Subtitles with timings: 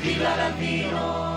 [0.00, 1.28] Villa Ravino.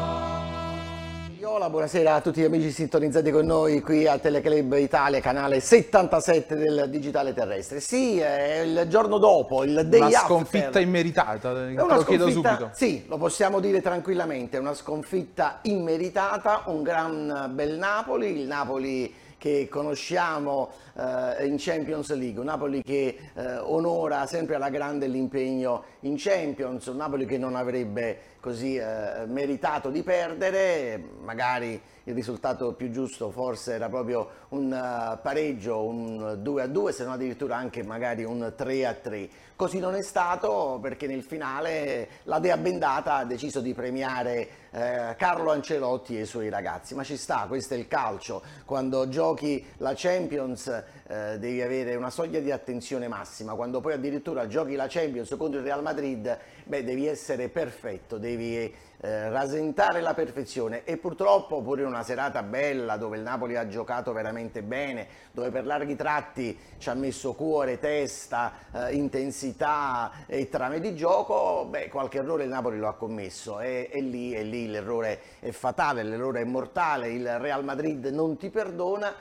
[1.43, 6.55] Hola, buonasera a tutti gli amici sintonizzati con noi qui a Teleclub Italia, canale 77
[6.55, 7.81] del Digitale Terrestre.
[7.81, 10.25] Sì, è il giorno dopo, il day Una after.
[10.25, 12.69] sconfitta immeritata, È una lo chiedo subito.
[12.71, 19.13] Sì, lo possiamo dire tranquillamente, è una sconfitta immeritata, un gran bel Napoli, il Napoli
[19.43, 25.83] che conosciamo eh, in Champions League, un Napoli che eh, onora sempre alla grande l'impegno
[26.01, 32.73] in Champions, un Napoli che non avrebbe così eh, meritato di perdere, magari il risultato
[32.73, 37.55] più giusto forse era proprio un eh, pareggio, un 2 a 2, se non addirittura
[37.55, 39.29] anche magari un 3 a 3.
[39.55, 45.15] Così non è stato perché nel finale la Dea Bendata ha deciso di premiare eh,
[45.17, 49.65] Carlo Ancelotti e i suoi ragazzi, ma ci sta, questo è il calcio, quando giochi
[49.77, 50.67] la Champions
[51.07, 55.59] eh, devi avere una soglia di attenzione massima, quando poi addirittura giochi la Champions contro
[55.59, 60.85] il Real Madrid, beh devi essere perfetto, devi eh, rasentare la perfezione.
[60.85, 65.49] E purtroppo pure in una serata bella dove il Napoli ha giocato veramente bene, dove
[65.49, 71.89] per larghi tratti ci ha messo cuore, testa, eh, intensità e trame di gioco, beh
[71.89, 73.59] qualche errore il Napoli lo ha commesso.
[73.59, 78.49] E, e lì, lì l'errore è fatale, l'errore è mortale, il Real Madrid non ti
[78.49, 79.13] perdona.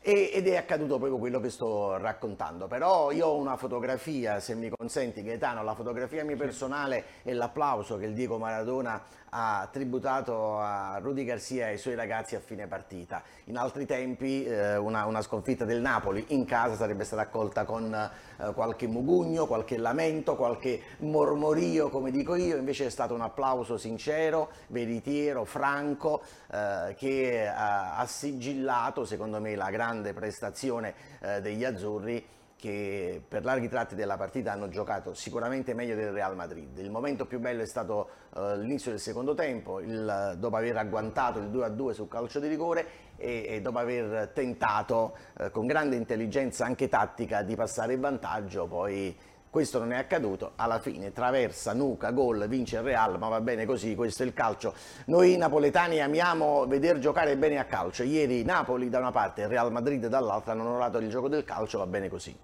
[0.00, 2.66] Ed è accaduto proprio quello che sto raccontando.
[2.66, 7.98] Però io ho una fotografia, se mi consenti Gaetano, la fotografia mia personale e l'applauso
[7.98, 12.66] che il Diego Maradona ha tributato a Rudy Garcia e ai suoi ragazzi a fine
[12.66, 13.22] partita.
[13.44, 17.92] In altri tempi eh, una, una sconfitta del Napoli in casa sarebbe stata accolta con
[17.92, 23.76] eh, qualche mugugno, qualche lamento, qualche mormorio, come dico io, invece è stato un applauso
[23.76, 31.64] sincero, veritiero, franco, eh, che ha, ha sigillato secondo me la grande prestazione eh, degli
[31.64, 32.24] azzurri
[32.56, 36.76] che per larghi tratti della partita hanno giocato sicuramente meglio del Real Madrid.
[36.78, 41.38] Il momento più bello è stato eh, l'inizio del secondo tempo, il- dopo aver agguantato
[41.38, 46.64] il 2-2 sul calcio di rigore e, e dopo aver tentato eh, con grande intelligenza
[46.64, 49.16] anche tattica di passare il vantaggio, poi
[49.50, 53.64] questo non è accaduto, alla fine traversa, nuca, gol, vince il Real, ma va bene
[53.64, 54.74] così, questo è il calcio.
[55.06, 59.72] Noi napoletani amiamo veder giocare bene a calcio, ieri Napoli da una parte e Real
[59.72, 62.36] Madrid dall'altra hanno onorato il gioco del calcio, va bene così.